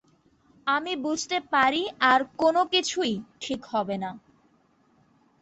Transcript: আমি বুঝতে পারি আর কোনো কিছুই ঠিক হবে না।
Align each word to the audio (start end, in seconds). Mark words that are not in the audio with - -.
আমি 0.67 0.93
বুঝতে 1.03 1.37
পারি 1.53 1.81
আর 2.11 2.19
কোনো 2.37 2.61
কিছুই 2.73 3.13
ঠিক 3.41 3.61
হবে 3.65 3.95
না। 3.97 4.11